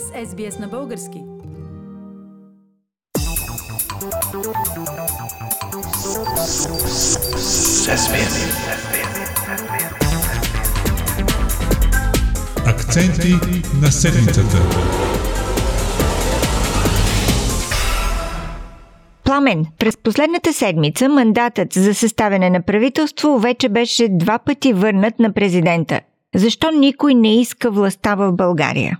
с 0.00 0.26
SBS 0.26 0.60
на 0.60 0.68
български. 0.68 1.22
Акценти 12.66 13.34
на 13.82 13.92
седмицата. 13.92 14.56
Пламен, 19.24 19.66
през 19.78 19.96
последната 19.96 20.52
седмица 20.52 21.08
мандатът 21.08 21.72
за 21.72 21.94
съставяне 21.94 22.50
на 22.50 22.62
правителство 22.62 23.38
вече 23.38 23.68
беше 23.68 24.08
два 24.10 24.38
пъти 24.38 24.72
върнат 24.72 25.18
на 25.18 25.32
президента. 25.32 26.00
Защо 26.34 26.70
никой 26.70 27.14
не 27.14 27.40
иска 27.40 27.70
властта 27.70 28.14
в 28.14 28.32
България? 28.32 28.98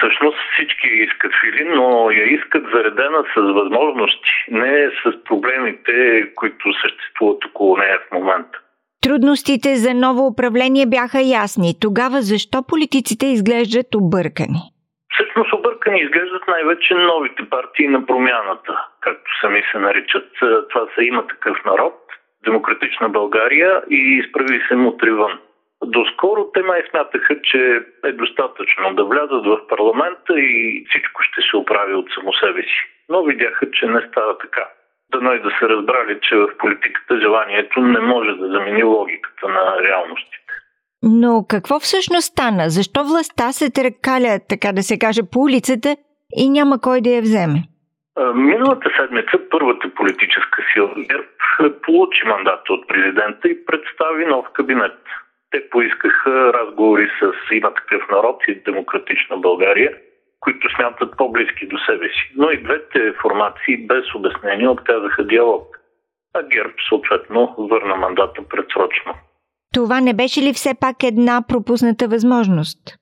Всъщност 0.00 0.38
всички 0.52 0.88
искат 0.88 1.32
фили, 1.40 1.64
но 1.64 2.10
я 2.10 2.24
искат 2.24 2.64
заредена 2.74 3.24
с 3.34 3.40
възможности, 3.40 4.30
не 4.50 4.90
с 5.02 5.24
проблемите, 5.24 6.24
които 6.34 6.72
съществуват 6.82 7.44
около 7.44 7.76
нея 7.76 7.98
в 7.98 8.14
момента. 8.14 8.58
Трудностите 9.02 9.68
за 9.74 9.94
ново 9.94 10.26
управление 10.26 10.86
бяха 10.86 11.20
ясни. 11.20 11.70
Тогава 11.80 12.18
защо 12.20 12.58
политиците 12.68 13.26
изглеждат 13.26 13.94
объркани? 13.94 14.62
Всъщност 15.14 15.52
объркани 15.52 16.00
изглеждат 16.00 16.42
най-вече 16.48 16.94
новите 16.94 17.42
партии 17.50 17.88
на 17.88 18.06
промяната, 18.06 18.72
както 19.00 19.30
сами 19.40 19.62
се 19.72 19.78
наричат. 19.78 20.28
Това 20.70 20.86
са 20.94 21.02
има 21.02 21.26
такъв 21.26 21.64
народ, 21.64 21.94
Демократична 22.44 23.08
България 23.08 23.82
и 23.90 23.96
изправи 23.96 24.60
се 24.68 24.76
мутри 24.76 25.10
вън. 25.10 25.38
Доскоро 25.84 26.50
те 26.54 26.62
май 26.62 26.82
смятаха, 26.90 27.42
че 27.42 27.82
е 28.04 28.12
достатъчно 28.12 28.94
да 28.94 29.04
влязат 29.04 29.46
в 29.46 29.66
парламента 29.68 30.32
и 30.36 30.86
всичко 30.88 31.22
ще 31.22 31.40
се 31.50 31.56
оправи 31.56 31.94
от 31.94 32.06
само 32.14 32.32
себе 32.32 32.62
си. 32.62 32.80
Но 33.08 33.24
видяха, 33.24 33.70
че 33.70 33.86
не 33.86 34.00
става 34.08 34.38
така. 34.38 34.68
Дано 35.12 35.32
и 35.32 35.42
да 35.42 35.50
са 35.58 35.68
разбрали, 35.68 36.18
че 36.22 36.36
в 36.36 36.48
политиката 36.58 37.20
желанието 37.20 37.80
не 37.80 38.00
може 38.00 38.30
да 38.30 38.48
замени 38.48 38.82
логиката 38.82 39.48
на 39.48 39.82
реалностите. 39.82 40.52
Но 41.02 41.46
какво 41.48 41.78
всъщност 41.78 42.26
стана? 42.32 42.64
Защо 42.68 43.00
властта 43.04 43.52
се 43.52 43.72
трекаля, 43.72 44.38
така 44.48 44.72
да 44.72 44.82
се 44.82 44.98
каже, 44.98 45.20
по 45.32 45.38
улицата 45.40 45.96
и 46.36 46.48
няма 46.50 46.80
кой 46.80 47.00
да 47.00 47.10
я 47.10 47.22
вземе? 47.22 47.58
Миналата 48.34 48.90
седмица 48.96 49.38
първата 49.50 49.94
политическа 49.94 50.62
сила 50.72 50.94
ГЕРБ 50.96 51.26
получи 51.82 52.26
мандата 52.26 52.72
от 52.72 52.88
президента 52.88 53.48
и 53.48 53.64
представи 53.64 54.26
нов 54.26 54.46
кабинет. 54.52 54.98
Те 55.50 55.68
поискаха 55.70 56.52
разговори 56.52 57.10
с 57.20 57.54
има 57.54 57.74
такъв 57.74 58.02
народ 58.10 58.42
и 58.48 58.54
демократична 58.54 59.36
България, 59.36 59.96
които 60.40 60.74
смятат 60.76 61.16
по-близки 61.16 61.66
до 61.66 61.78
себе 61.78 62.08
си. 62.08 62.32
Но 62.36 62.50
и 62.50 62.62
двете 62.62 63.12
формации 63.22 63.86
без 63.86 64.14
обяснение 64.14 64.68
отказаха 64.68 65.24
диалог. 65.24 65.76
А 66.34 66.42
ГЕРБ 66.42 66.72
съответно 66.88 67.54
върна 67.58 67.96
мандата 67.96 68.42
предсрочно. 68.48 69.14
Това 69.74 70.00
не 70.00 70.14
беше 70.14 70.40
ли 70.40 70.52
все 70.52 70.74
пак 70.80 70.96
една 71.02 71.42
пропусната 71.48 72.08
възможност? 72.08 72.96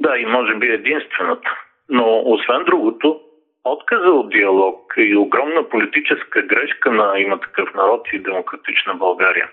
Да, 0.00 0.18
и 0.18 0.26
може 0.26 0.54
би 0.54 0.66
единствената. 0.66 1.50
Но 1.88 2.22
освен 2.24 2.64
другото, 2.64 3.20
отказа 3.64 4.10
от 4.10 4.30
диалог 4.30 4.94
и 4.96 5.16
огромна 5.16 5.68
политическа 5.68 6.42
грешка 6.42 6.90
на 6.90 7.12
има 7.18 7.40
такъв 7.40 7.74
народ 7.74 8.08
и 8.12 8.18
демократична 8.18 8.94
България. 8.94 9.50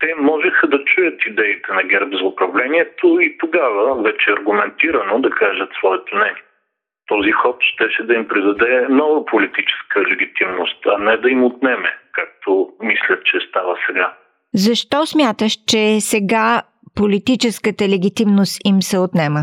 Те 0.00 0.14
можеха 0.18 0.66
да 0.66 0.84
чуят 0.84 1.26
идеите 1.26 1.72
на 1.72 1.82
ГЕРБ 1.82 2.16
за 2.16 2.24
управлението 2.24 3.20
и 3.20 3.38
тогава 3.38 4.02
вече 4.02 4.30
аргументирано 4.30 5.20
да 5.20 5.30
кажат 5.30 5.70
своето 5.78 6.16
не. 6.16 6.34
Този 7.06 7.30
ход 7.30 7.56
щеше 7.60 8.02
да 8.02 8.14
им 8.14 8.28
придаде 8.28 8.86
нова 8.88 9.24
политическа 9.24 10.00
легитимност, 10.00 10.86
а 10.86 10.98
не 10.98 11.16
да 11.16 11.30
им 11.30 11.44
отнеме, 11.44 11.94
както 12.12 12.68
мислят, 12.80 13.24
че 13.24 13.40
става 13.48 13.76
сега. 13.86 14.14
Защо 14.54 15.06
смяташ, 15.06 15.52
че 15.68 16.00
сега 16.00 16.62
политическата 16.96 17.84
легитимност 17.84 18.60
им 18.64 18.82
се 18.82 18.98
отнема? 18.98 19.40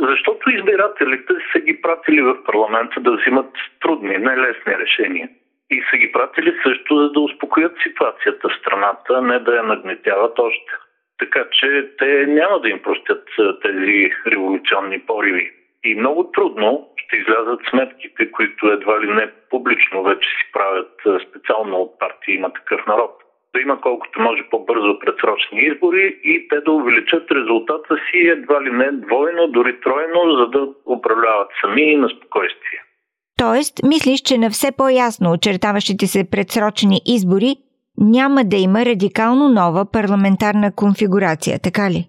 Защото 0.00 0.50
избирателите 0.50 1.32
са 1.52 1.58
ги 1.60 1.80
пратили 1.80 2.22
в 2.22 2.44
парламента 2.44 3.00
да 3.00 3.16
взимат 3.16 3.50
трудни, 3.80 4.18
нелесни 4.18 4.78
решения. 4.78 5.28
И 5.70 5.82
са 5.90 5.96
ги 5.96 6.12
пратили 6.12 6.54
също 6.62 6.96
за 6.96 7.10
да 7.10 7.20
успокоят 7.20 7.72
ситуацията 7.82 8.48
в 8.48 8.56
страната, 8.60 9.22
не 9.22 9.38
да 9.38 9.56
я 9.56 9.62
нагнетяват 9.62 10.38
още. 10.38 10.72
Така 11.18 11.44
че 11.52 11.90
те 11.98 12.26
няма 12.26 12.60
да 12.60 12.68
им 12.68 12.82
простят 12.82 13.28
тези 13.62 14.10
революционни 14.26 14.98
пориви. 14.98 15.52
И 15.84 15.94
много 15.94 16.30
трудно 16.30 16.88
ще 16.96 17.16
излязат 17.16 17.60
сметките, 17.70 18.30
които 18.30 18.66
едва 18.66 19.00
ли 19.00 19.14
не 19.14 19.30
публично 19.50 20.02
вече 20.02 20.28
си 20.28 20.52
правят 20.52 20.92
специално 21.28 21.76
от 21.76 21.98
партия 21.98 22.34
има 22.34 22.52
такъв 22.52 22.86
народ. 22.86 23.22
Да 23.54 23.60
има 23.60 23.80
колкото 23.80 24.20
може 24.20 24.42
по-бързо 24.50 24.98
предсрочни 24.98 25.60
избори 25.60 26.20
и 26.24 26.48
те 26.48 26.60
да 26.60 26.72
увеличат 26.72 27.30
резултата 27.30 27.96
си 27.96 28.18
едва 28.18 28.62
ли 28.62 28.70
не 28.70 28.92
двойно, 28.92 29.48
дори 29.48 29.80
тройно, 29.80 30.36
за 30.36 30.46
да 30.46 30.68
управляват 30.86 31.48
сами 31.60 31.96
на 31.96 32.08
спокойствие. 32.08 32.82
Тоест, 33.46 33.74
мислиш, 33.92 34.20
че 34.28 34.38
на 34.38 34.48
все 34.50 34.68
по-ясно 34.78 35.32
очертаващите 35.36 36.06
се 36.06 36.30
предсрочни 36.32 36.98
избори 37.16 37.50
няма 37.98 38.40
да 38.52 38.56
има 38.56 38.80
радикално 38.90 39.44
нова 39.60 39.82
парламентарна 39.92 40.68
конфигурация, 40.82 41.56
така 41.66 41.84
ли? 41.90 42.00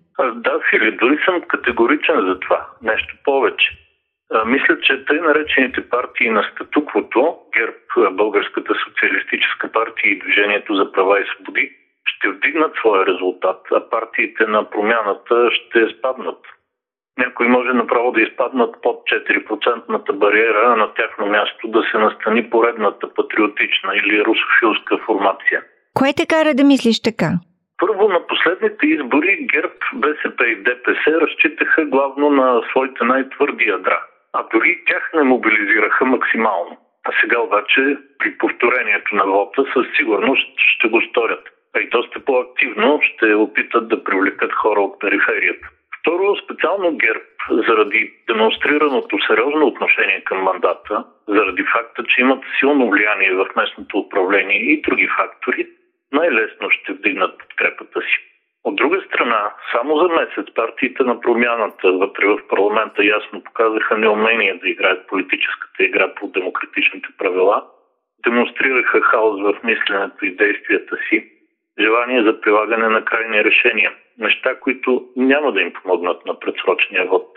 Да, 0.46 0.54
Фили, 0.70 0.92
дори 1.02 1.18
съм 1.26 1.42
категоричен 1.42 2.20
за 2.28 2.40
това. 2.40 2.60
Нещо 2.82 3.16
повече. 3.24 3.68
Мисля, 4.46 4.76
че 4.82 5.06
тъй 5.06 5.20
наречените 5.20 5.90
партии 5.90 6.30
на 6.30 6.44
статуквото, 6.52 7.36
ГЕРБ, 7.58 8.12
Българската 8.12 8.74
социалистическа 8.86 9.72
партия 9.72 10.12
и 10.12 10.20
Движението 10.20 10.76
за 10.76 10.92
права 10.92 11.20
и 11.20 11.26
свободи, 11.34 11.72
ще 12.06 12.30
вдигнат 12.30 12.74
своя 12.76 13.06
резултат, 13.06 13.62
а 13.72 13.90
партиите 13.90 14.44
на 14.46 14.70
промяната 14.70 15.50
ще 15.52 15.80
спаднат. 15.98 16.42
Някои 17.18 17.48
може 17.48 17.74
направо 17.74 18.12
да 18.12 18.22
изпаднат 18.22 18.76
под 18.82 18.96
4 18.96 20.14
бариера, 20.14 20.62
а 20.66 20.76
на 20.76 20.94
тяхно 20.94 21.26
място 21.26 21.68
да 21.68 21.84
се 21.92 21.98
настани 21.98 22.50
поредната 22.50 23.14
патриотична 23.14 23.96
или 23.96 24.26
русофилска 24.26 24.98
формация. 25.06 25.64
Кое 25.94 26.14
те 26.14 26.26
кара 26.26 26.54
да 26.54 26.64
мислиш 26.64 27.02
така? 27.02 27.30
Първо, 27.80 28.10
на 28.10 28.28
последните 28.28 28.86
избори 28.88 29.48
ГЕРБ, 29.54 29.80
БСП 29.94 30.48
и 30.48 30.56
ДПС 30.56 31.12
разчитаха 31.22 31.86
главно 31.86 32.30
на 32.30 32.62
своите 32.70 33.04
най-твърди 33.04 33.70
ядра, 33.70 34.02
а 34.34 34.44
дори 34.54 34.84
тях 34.88 35.12
не 35.14 35.24
мобилизираха 35.24 36.06
максимално. 36.06 36.78
А 37.08 37.12
сега 37.22 37.40
обаче 37.40 37.98
при 38.20 38.38
повторението 38.38 39.16
на 39.16 39.26
вота 39.26 39.64
със 39.74 39.86
сигурност 39.98 40.54
ще 40.58 40.88
го 40.88 41.02
сторят. 41.02 41.44
А 41.76 41.80
и 41.80 41.90
доста 41.90 42.20
по-активно 42.20 43.00
ще 43.02 43.34
опитат 43.34 43.88
да 43.88 44.04
привлекат 44.04 44.54
хора 44.54 44.82
от 44.82 45.00
периферията. 45.00 45.68
Второ, 46.08 46.36
специално 46.36 46.98
ГЕРБ, 46.98 47.26
заради 47.50 48.14
демонстрираното 48.28 49.18
сериозно 49.28 49.68
отношение 49.68 50.24
към 50.24 50.38
мандата, 50.38 51.06
заради 51.28 51.64
факта, 51.64 52.04
че 52.04 52.22
имат 52.22 52.44
силно 52.60 52.90
влияние 52.90 53.34
в 53.34 53.48
местното 53.56 54.00
управление 54.00 54.58
и 54.58 54.82
други 54.82 55.08
фактори, 55.18 55.68
най-лесно 56.12 56.70
ще 56.70 56.94
вдигнат 56.94 57.38
подкрепата 57.38 58.02
си. 58.02 58.18
От 58.64 58.76
друга 58.76 59.02
страна, 59.08 59.54
само 59.72 59.98
за 59.98 60.08
месец 60.10 60.54
партиите 60.56 61.04
на 61.04 61.22
промяната 61.22 61.92
вътре 61.92 62.28
в 62.28 62.48
парламента 62.50 63.06
ясно 63.06 63.44
показаха 63.44 63.98
неумение 63.98 64.54
да 64.54 64.70
играят 64.70 65.08
политическата 65.08 65.84
игра 65.84 66.14
по 66.16 66.28
демократичните 66.28 67.08
правила, 67.18 67.66
демонстрираха 68.24 69.02
хаос 69.02 69.42
в 69.42 69.64
мисленето 69.64 70.26
и 70.26 70.36
действията 70.36 70.98
си, 71.10 71.28
желание 71.80 72.24
за 72.24 72.42
прилагане 72.42 72.88
на 72.88 73.06
крайни 73.06 73.44
решения– 73.44 73.92
неща, 74.18 74.60
които 74.60 75.04
няма 75.16 75.52
да 75.52 75.62
им 75.62 75.74
помогнат 75.74 76.26
на 76.26 76.40
предсрочния 76.40 77.06
вод. 77.06 77.28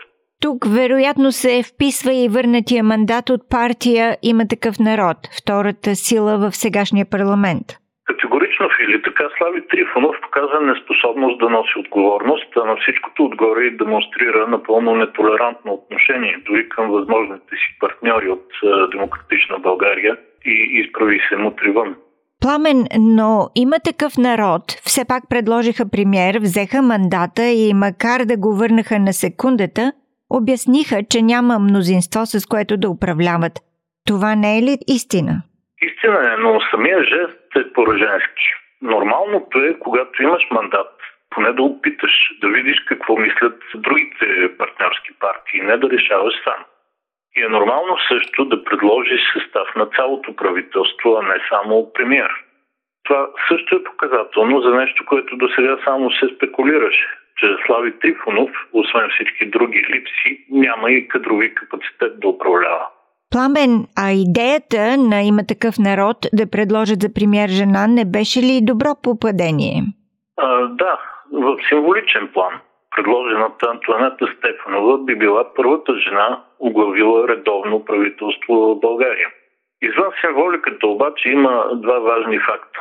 Тук 0.41 0.57
вероятно 0.77 1.31
се 1.31 1.63
вписва 1.63 2.13
и 2.13 2.29
върнатия 2.29 2.83
мандат 2.83 3.29
от 3.29 3.41
партия 3.49 4.17
Има 4.23 4.43
такъв 4.49 4.75
народ, 4.79 5.17
втората 5.39 5.95
сила 5.95 6.33
в 6.37 6.55
сегашния 6.55 7.05
парламент. 7.11 7.67
Категорично, 8.05 8.69
Фили, 8.77 9.01
така 9.01 9.23
Слави 9.37 9.67
Трифонов 9.67 10.15
показа 10.21 10.59
неспособност 10.59 11.39
да 11.39 11.49
носи 11.49 11.79
отговорност, 11.79 12.47
а 12.55 12.65
на 12.65 12.75
всичкото 12.75 13.25
отгоре 13.25 13.63
и 13.63 13.77
демонстрира 13.77 14.47
напълно 14.47 14.95
нетолерантно 14.95 15.73
отношение, 15.73 16.43
дори 16.45 16.69
към 16.69 16.91
възможните 16.91 17.55
си 17.55 17.77
партньори 17.79 18.29
от 18.29 18.47
Демократична 18.91 19.59
България 19.59 20.17
и 20.45 20.81
изправи 20.81 21.21
се 21.29 21.37
му 21.37 21.55
вън. 21.67 21.95
Пламен, 22.41 22.79
но 22.99 23.49
има 23.55 23.77
такъв 23.89 24.11
народ. 24.17 24.63
Все 24.89 25.01
пак 25.07 25.23
предложиха 25.29 25.83
премьер, 25.91 26.33
взеха 26.39 26.81
мандата 26.81 27.43
и 27.43 27.73
макар 27.73 28.19
да 28.25 28.35
го 28.37 28.55
върнаха 28.55 28.99
на 28.99 29.13
секундата, 29.13 29.91
обясниха, 30.29 30.97
че 31.11 31.21
няма 31.21 31.59
мнозинство 31.59 32.21
с 32.25 32.45
което 32.51 32.77
да 32.77 32.89
управляват. 32.89 33.53
Това 34.07 34.35
не 34.35 34.57
е 34.57 34.61
ли 34.61 34.75
истина? 34.97 35.33
Истина 35.89 36.19
е, 36.33 36.37
но 36.43 36.61
самия 36.71 37.03
жест 37.03 37.47
е 37.55 37.73
пораженски. 37.73 38.45
Нормалното 38.81 39.59
е, 39.59 39.79
когато 39.79 40.23
имаш 40.23 40.43
мандат, 40.51 40.93
поне 41.29 41.51
да 41.53 41.63
опиташ 41.63 42.11
да 42.41 42.47
видиш 42.49 42.77
какво 42.87 43.17
мислят 43.17 43.57
другите 43.75 44.25
партньорски 44.57 45.11
партии, 45.19 45.61
не 45.61 45.77
да 45.77 45.89
решаваш 45.89 46.33
сам. 46.43 46.61
И 47.37 47.43
е 47.43 47.47
нормално 47.47 47.97
също 48.07 48.45
да 48.45 48.63
предложи 48.63 49.17
състав 49.33 49.75
на 49.75 49.85
цялото 49.85 50.35
правителство, 50.35 51.17
а 51.19 51.21
не 51.21 51.39
само 51.49 51.93
премьер. 51.93 52.31
Това 53.03 53.27
също 53.47 53.75
е 53.75 53.83
показателно 53.83 54.61
за 54.61 54.69
нещо, 54.69 55.05
което 55.05 55.37
до 55.37 55.47
сега 55.55 55.77
само 55.85 56.11
се 56.11 56.35
спекулираше, 56.35 57.07
че 57.37 57.47
Слави 57.65 57.99
Трифонов, 57.99 58.51
освен 58.73 59.09
всички 59.09 59.49
други 59.49 59.85
липси, 59.89 60.45
няма 60.51 60.91
и 60.91 61.07
кадрови 61.07 61.55
капацитет 61.55 62.19
да 62.19 62.27
управлява. 62.27 62.87
Пламен, 63.31 63.73
а 64.03 64.11
идеята 64.11 64.97
на 64.97 65.21
има 65.21 65.43
такъв 65.47 65.75
народ 65.79 66.17
да 66.33 66.51
предложат 66.51 67.01
за 67.01 67.13
премьер 67.13 67.49
жена 67.49 67.87
не 67.87 68.05
беше 68.05 68.39
ли 68.39 68.59
добро 68.63 68.89
попадение? 69.03 69.81
А, 70.37 70.67
да, 70.67 70.99
в 71.31 71.57
символичен 71.69 72.29
план. 72.33 72.53
Предложената 72.95 73.67
Антуанета 73.69 74.27
Стефанова 74.37 74.97
би 74.97 75.15
била 75.15 75.53
първата 75.53 75.95
жена, 75.99 76.43
оглавила 76.59 77.27
редовно 77.27 77.85
правителство 77.85 78.53
в 78.53 78.79
България. 78.79 79.29
Извън 79.81 80.11
символиката 80.21 80.87
обаче 80.87 81.29
има 81.29 81.69
два 81.73 81.99
важни 81.99 82.39
факта. 82.39 82.79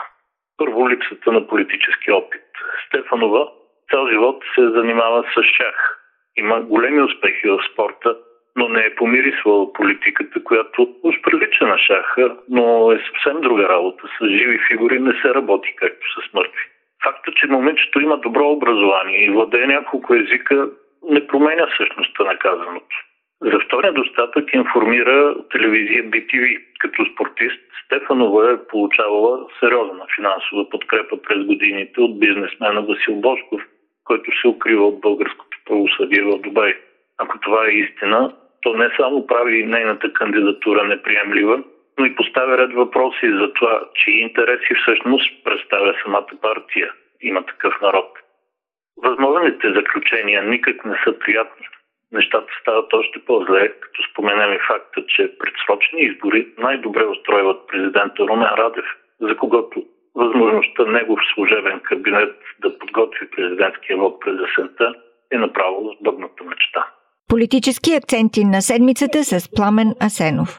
Първо, 0.57 0.91
липсата 0.91 1.33
на 1.33 1.47
политически 1.47 2.13
опит. 2.13 2.43
Стефанова 2.87 3.49
цял 3.91 4.09
живот 4.09 4.43
се 4.55 4.71
занимава 4.71 5.25
с 5.35 5.43
шах. 5.43 5.99
Има 6.37 6.61
големи 6.61 7.03
успехи 7.03 7.49
в 7.49 7.59
спорта, 7.73 8.17
но 8.57 8.69
не 8.69 8.81
е 8.81 8.95
помирисвала 8.95 9.73
политиката, 9.73 10.45
която 10.45 10.89
уж 11.03 11.15
прилича 11.23 11.67
на 11.67 11.79
шаха, 11.79 12.37
но 12.49 12.93
е 12.93 12.99
съвсем 12.99 13.41
друга 13.41 13.69
работа. 13.69 14.03
С 14.19 14.27
живи 14.27 14.61
фигури 14.69 14.99
не 14.99 15.13
се 15.13 15.35
работи 15.35 15.75
както 15.77 16.07
с 16.21 16.35
мъртви. 16.35 16.70
Факта, 17.05 17.33
че 17.37 17.47
момичето 17.47 18.01
има 18.01 18.19
добро 18.19 18.51
образование 18.51 19.25
и 19.25 19.31
владее 19.31 19.67
няколко 19.67 20.15
езика, 20.15 20.71
не 21.11 21.27
променя 21.27 21.67
същността 21.77 22.25
на 22.25 22.39
казаното. 22.39 22.97
За 23.43 23.59
втория 23.67 23.93
достатък 23.93 24.53
информира 24.53 25.35
телевизия 25.51 26.05
BTV. 26.05 26.63
Като 26.79 27.05
спортист 27.13 27.61
Стефанова 27.85 28.51
е 28.51 28.67
получавала 28.69 29.47
сериозна 29.61 30.07
финансова 30.17 30.71
подкрепа 30.71 31.17
през 31.23 31.47
годините 31.47 32.01
от 32.01 32.21
бизнесмена 32.21 32.83
Васил 32.83 33.15
Бошков, 33.15 33.63
който 34.05 34.31
се 34.41 34.49
укрива 34.49 34.87
от 34.87 35.01
българското 35.01 35.59
правосъдие 35.67 36.23
в 36.23 36.39
Дубай. 36.39 36.75
Ако 37.19 37.39
това 37.39 37.67
е 37.67 37.71
истина, 37.71 38.33
то 38.63 38.75
не 38.75 38.91
само 38.97 39.27
прави 39.27 39.67
нейната 39.67 40.13
кандидатура 40.13 40.85
неприемлива, 40.85 41.63
но 42.01 42.07
и 42.07 42.17
поставя 42.17 42.59
ред 42.59 42.73
въпроси 42.73 43.29
за 43.41 43.53
това, 43.53 43.81
чии 43.95 44.21
интереси 44.21 44.75
всъщност 44.75 45.45
представя 45.45 45.95
самата 46.03 46.33
партия. 46.43 46.93
Има 47.23 47.43
такъв 47.47 47.75
народ. 47.83 48.09
Възможните 48.97 49.73
заключения 49.73 50.43
никак 50.43 50.85
не 50.85 50.97
са 51.05 51.19
приятни. 51.19 51.67
Нещата 52.13 52.53
стават 52.61 52.93
още 52.93 53.19
по-зле, 53.27 53.73
като 53.81 54.03
споменем 54.11 54.53
и 54.53 54.59
факта, 54.69 55.05
че 55.09 55.33
предсрочни 55.39 56.01
избори 56.01 56.49
най-добре 56.59 57.05
устройват 57.05 57.67
президента 57.69 58.23
Румен 58.29 58.55
Радев, 58.59 58.89
за 59.21 59.37
когото 59.37 59.85
възможността 60.15 60.85
негов 60.85 61.21
служебен 61.35 61.81
кабинет 61.81 62.37
да 62.63 62.79
подготви 62.79 63.31
президентския 63.31 63.97
вод 63.97 64.21
през 64.21 64.37
есента 64.51 64.95
е 65.33 65.39
направо 65.39 65.97
сбъдната 66.01 66.45
мечта. 66.45 66.87
Политически 67.29 67.95
акценти 67.95 68.45
на 68.45 68.63
седмицата 68.63 69.25
с 69.25 69.55
Пламен 69.57 69.95
Асенов. 70.07 70.59